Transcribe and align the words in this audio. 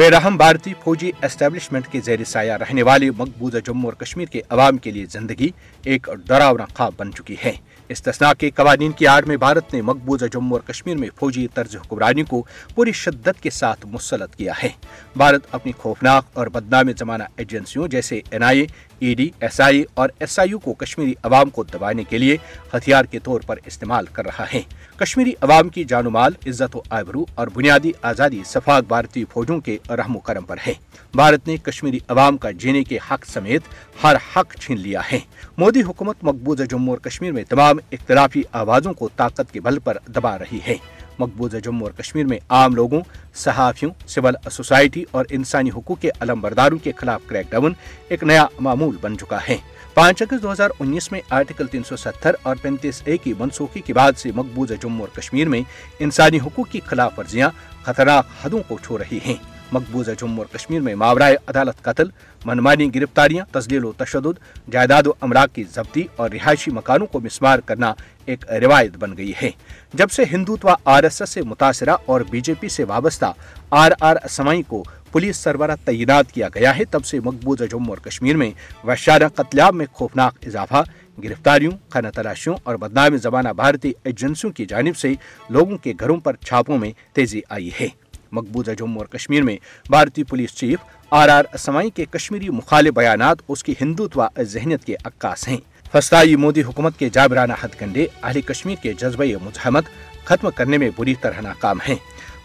بے 0.00 0.10
رحم 0.10 0.36
بھارتی 0.36 0.72
فوجی 0.84 1.10
اسٹیبلشمنٹ 1.22 1.86
کے 1.86 2.00
زیر 2.00 2.24
سایہ 2.24 2.52
رہنے 2.52 2.82
والے 2.82 3.10
مقبوضہ 3.10 3.58
جموں 3.64 3.90
اور 3.90 3.92
کشمیر 3.92 4.26
کے 4.26 4.40
عوام 4.48 4.78
کے 4.78 4.90
لیے 4.90 5.06
زندگی 5.06 5.48
ایک 5.84 6.08
ڈراونا 6.26 6.64
خواب 6.74 6.92
بن 6.96 7.12
چکی 7.12 7.36
ہے۔ 7.44 7.52
استثناء 7.88 8.32
کے 8.32 8.50
قوانین 8.50 8.92
کی 8.92 9.06
آڑ 9.06 9.24
میں 9.24 9.36
بھارت 9.36 9.74
نے 9.74 9.82
مقبوضہ 9.82 10.24
جموں 10.24 10.58
اور 10.58 10.60
کشمیر 10.60 10.96
میں 10.96 11.08
فوجی 11.16 11.48
طرز 11.54 11.76
حکمرانی 11.76 12.22
کو 12.22 12.44
پوری 12.74 12.92
شدت 12.92 13.42
کے 13.42 13.50
ساتھ 13.50 13.86
مسلط 13.86 14.36
کیا 14.36 14.52
ہے۔ 14.62 14.68
بھارت 15.16 15.42
اپنی 15.52 15.72
خوفناک 15.78 16.24
اور 16.32 16.46
بدنام 16.46 16.86
زمانہ 16.98 17.22
ایجنسیوں 17.36 17.88
جیسے 17.88 18.20
N 18.30 18.42
I 18.42 18.60
A 18.60 18.66
E 18.98 19.14
D 19.14 19.30
S 19.40 19.60
I 19.60 19.84
اور 19.94 20.08
ایس 20.18 20.38
آئی 20.38 20.50
یو 20.50 20.58
کو 20.58 20.74
کشمیری 20.74 21.14
عوام 21.22 21.50
کو 21.50 21.62
دبانے 21.62 22.04
کے 22.04 22.18
لیے 22.18 22.36
ہتھیار 22.74 23.04
کے 23.04 23.18
طور 23.18 23.40
پر 23.40 23.56
استعمال 23.66 24.06
کر 24.06 24.26
رہا 24.26 24.44
ہے۔ 24.54 24.62
کشمیری 24.96 25.32
عوام 25.40 25.68
کی 25.68 25.84
جان 25.84 26.06
و 26.06 26.10
مال، 26.10 26.32
عزت 26.46 26.76
و 26.76 26.82
آبرو 26.90 27.24
اور 27.34 27.46
بنیادی 27.46 27.92
آزادی 28.02 28.42
سفاق 28.46 28.84
بھارتی 28.88 29.24
فوجوں 29.24 29.60
کے 29.60 29.78
رحم 29.90 30.16
و 30.16 30.18
کرم 30.18 30.44
پر 30.44 30.56
ہے۔ 30.66 30.72
بھارت 31.14 31.48
نے 31.48 31.56
کشمیری 31.56 31.98
عوام 32.08 32.36
کا 32.36 32.50
جینے 32.50 32.84
کے 32.84 32.98
حق 33.10 33.26
سمیت 33.26 33.62
ہر 34.02 34.16
حق 34.36 34.56
چھین 34.60 34.80
لیا 34.80 35.00
ہے۔ 35.12 35.18
مودی 35.58 35.82
حکومت 35.82 36.16
مقبوضہ 36.22 36.62
جموں 36.62 36.94
اور 36.94 36.98
کشمیر 36.98 37.32
میں 37.32 37.44
تمام 37.48 37.76
اختلافی 37.92 38.42
آوازوں 38.52 38.92
کو 38.92 39.08
طاقت 39.16 39.52
کے 39.52 39.60
بل 39.60 39.78
پر 39.78 39.96
دبا 40.06 40.38
رہی 40.38 40.58
ہے۔ 40.66 40.76
مقبوضہ 41.18 41.56
جموں 41.56 41.86
اور 41.86 41.92
کشمیر 41.92 42.26
میں 42.26 42.38
عام 42.48 42.74
لوگوں، 42.74 43.00
صحافیوں، 43.34 43.92
سول 44.06 44.34
سوسائٹی 44.50 45.04
اور 45.10 45.24
انسانی 45.30 45.70
حقوق 45.70 46.00
کے 46.00 46.10
علم 46.20 46.40
برداروں 46.40 46.78
کے 46.78 46.92
خلاف 46.96 47.20
کریک 47.26 47.50
ڈاؤن 47.50 47.72
ایک 48.08 48.24
نیا 48.24 48.46
معمول 48.60 48.96
بن 49.00 49.18
چکا 49.18 49.38
ہے۔ 49.48 49.56
پانچ 49.94 50.22
اگست 50.22 50.42
دو 50.42 50.52
ہزار 50.52 50.70
انیس 50.80 51.12
میں 51.12 51.20
آرٹیکل 51.30 51.66
تین 51.66 51.82
سو 51.82 51.96
ستر 51.96 52.34
اور 52.42 52.56
پینتیس 52.62 53.02
اے 53.04 53.16
کی 53.16 53.34
منسوخی 53.38 53.80
کے 53.80 53.94
بعد 53.94 54.12
سے 54.16 54.30
مقبوضہ 54.34 54.74
جموں 54.82 55.06
اور 55.06 55.16
کشمیر 55.16 55.48
میں 55.48 55.60
انسانی 55.98 56.38
حقوق 56.38 56.70
کی 56.70 56.80
خلاف 56.86 57.18
ورزیاں 57.18 57.50
خطرناک 57.82 58.26
حدوں 58.44 58.58
کو 58.68 58.78
چھو 58.82 58.98
رہی 58.98 59.18
ہیں۔ 59.26 59.59
مقبوضہ 59.72 60.10
جموں 60.18 60.38
اور 60.38 60.46
کشمیر 60.46 60.80
میں۔ 60.80 60.94
ماورائے 60.94 61.36
عدالت 61.46 61.82
قتل، 61.82 62.08
منمانی 62.44 62.94
گرفتاریاں 62.94 63.44
تزلیل 63.52 63.84
و 63.84 63.92
تشدد، 63.92 64.38
جائیداد 64.72 65.06
و 65.06 65.12
امراک 65.20 65.54
کی 65.54 65.64
ضبطی 65.74 66.02
اور 66.16 66.30
رہائشی 66.30 66.70
مکانوں 66.70 67.06
کو 67.06 67.20
مسمار 67.20 67.58
کرنا 67.58 67.94
ایک 68.26 68.50
روایت 68.50 68.96
بن 68.96 69.16
گئی 69.16 69.32
ہے۔ 69.42 69.50
جب 69.94 70.10
سے 70.10 70.24
ہندوتوا 70.32 70.74
آر 70.84 71.02
ایس 71.02 71.20
ایس 71.22 71.30
سے 71.30 71.42
متاثرہ 71.42 71.96
اور 72.06 72.20
بی 72.30 72.40
جے 72.40 72.54
پی 72.60 72.68
سے 72.68 72.84
وابستہ 72.84 73.32
آر 73.70 73.92
آر 74.00 74.16
سمائی 74.30 74.62
کو 74.62 74.84
پولیس 75.12 75.36
سربراہ 75.36 75.76
تعینات 75.84 76.32
کیا 76.32 76.48
گیا 76.54 76.76
ہے، 76.78 76.84
تب 76.84 77.04
سے 77.04 77.20
مقبوضہ 77.20 77.64
جموں 77.64 77.88
اور 77.88 77.98
کشمیر 77.98 78.36
میں 78.36 78.50
وشارہ 78.86 79.28
قتلیاب 79.34 79.74
میں 79.74 79.86
خوفناک 79.92 80.38
اضافہ، 80.46 80.82
گرفتاریوں، 81.24 81.72
خانہ 81.88 82.08
تلاشیوں 82.14 82.56
اور 82.62 82.74
بدنام 82.74 83.16
زمانہ 83.16 83.48
بھارتی 83.48 83.92
ایجنسیوں 84.04 84.52
کی 84.52 84.66
جانب 84.66 84.96
سے 84.96 85.12
لوگوں 85.50 85.76
کے 85.76 85.92
گھروں 86.00 86.16
پر 86.16 86.36
چھاپوں 86.36 86.78
میں 86.78 86.92
تیزی 87.12 87.40
آئی 87.48 87.70
ہے۔ 87.80 87.88
مقبوضہ 88.32 88.70
جموں 88.70 88.98
اور 88.98 89.06
کشمیر 89.06 89.42
میں۔ 89.42 89.56
بھارتی 89.88 90.24
پولیس 90.24 90.54
چیف 90.54 90.78
آر 91.10 91.28
آر 91.28 91.44
اسمائی 91.54 91.90
کے 91.90 92.04
کشمیری 92.10 92.48
مخالف 92.48 92.92
بیانات 92.92 93.38
اس 93.48 93.64
کی 93.64 93.74
ہندوتوا 93.80 94.28
ذہنیت 94.42 94.84
کے 94.84 94.94
عکاس 95.04 95.48
ہیں۔ 95.48 95.56
فسطائی 95.92 96.36
مودی 96.36 96.62
حکومت 96.62 96.98
کے 96.98 97.08
جابرانہ 97.08 97.52
ہتھ 97.64 97.76
کنڈے 97.78 98.06
اہل 98.22 98.40
کشمیر 98.40 98.76
کے 98.82 98.92
جذبہ 98.92 99.24
مزاحمت 99.24 99.84
ختم 100.24 100.48
کرنے 100.54 100.78
میں 100.78 100.90
بری 100.96 101.14
طرح 101.14 101.40
ناکام 101.40 101.78
ہیں۔ 101.88 101.94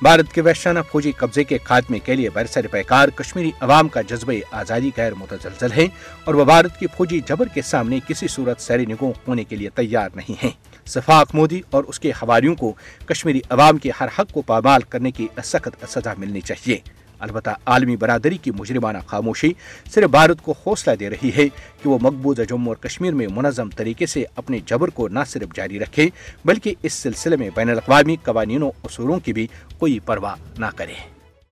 بھارت 0.02 0.34
کے 0.34 0.42
ویشانہ 0.42 0.80
فوجی 0.92 1.12
قبضے 1.12 1.44
کے 1.44 1.58
خاتمے 1.64 2.00
کے 2.00 2.16
لیے 2.16 2.30
برسر 2.30 2.68
پیکار 2.68 3.10
کشمیری 3.10 3.52
عوام 3.62 3.88
کا 3.88 4.02
جذبہ 4.02 4.34
آزادی 4.52 4.92
غیر 4.98 5.14
متزلزل 5.14 5.72
ہے 5.72 5.88
اور 6.24 6.34
وہ 6.34 6.46
بھارت 6.46 6.80
کی 6.80 6.86
فوجی 6.98 7.22
جبر 7.26 7.46
کے 7.54 7.62
سامنے 7.62 8.00
کسی 8.08 8.28
صورت 8.28 8.62
سیر 8.62 8.80
نگو 8.80 9.14
ہونے 9.28 9.44
کے 9.44 9.56
لیے 9.56 9.70
تیار 9.70 10.10
نہیں 10.16 10.36
ہیں۔ 10.44 10.52
صفاق 10.86 11.36
مودی 11.36 11.62
اور 11.70 11.84
اس 11.84 12.00
کے 12.00 12.12
حواریوں 12.12 12.56
کو 12.56 12.74
کشمیری 13.06 13.42
عوام 13.50 13.78
کے 13.78 13.92
ہر 14.00 14.08
حق 14.20 14.32
کو 14.32 14.42
پامال 14.42 14.82
کرنے 14.82 15.12
کی 15.12 15.28
سخت 15.44 15.86
سزا 15.90 16.14
ملنی 16.18 16.42
چاہیے۔ 16.42 16.78
البتہ 17.20 17.50
عالمی 17.66 17.96
برادری 17.96 18.38
کی 18.38 18.52
مجرمانہ 18.52 18.98
خاموشی 19.08 19.52
صرف 19.94 20.10
بھارت 20.10 20.42
کو 20.42 20.54
حوصلہ 20.66 20.96
دے 20.96 21.10
رہی 21.10 21.32
ہے 21.38 21.50
کہ 21.84 21.90
وہ 21.90 21.98
مقبوضہ 22.02 22.42
جموں 22.42 22.68
اور 22.68 22.76
کشمیر 22.76 23.14
میں 23.14 23.28
منظم 23.36 23.70
طریقے 23.70 24.06
سے 24.06 24.24
اپنے 24.36 24.60
جبر 24.66 24.88
کو 24.88 25.08
نہ 25.08 25.20
صرف 25.28 25.56
جاری 25.56 25.80
رکھے، 25.80 26.10
بلکہ 26.46 26.76
اس 26.84 26.94
سلسلے 26.94 27.36
میں 27.36 27.50
بین 27.56 27.70
الاقوامی 27.70 28.16
قوانین 28.24 28.64
و 28.64 28.70
اصولوں 28.84 29.20
کی 29.20 29.34
بھی 29.34 29.48
کوئی 29.80 30.00
پرواہ 30.00 30.36
نہ 30.58 30.66
کریں 30.76 31.15